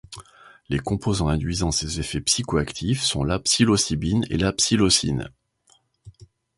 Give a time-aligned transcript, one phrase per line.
[0.67, 5.29] Les composants induisant ses effets psychoactifs sont la psilocybine et la psilocine.